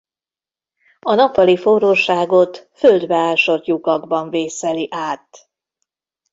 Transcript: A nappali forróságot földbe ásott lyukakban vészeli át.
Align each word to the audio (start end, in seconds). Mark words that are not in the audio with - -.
A 0.99 1.13
nappali 1.13 1.57
forróságot 1.57 2.69
földbe 2.73 3.15
ásott 3.15 3.65
lyukakban 3.65 4.29
vészeli 4.29 4.87
át. 4.91 5.49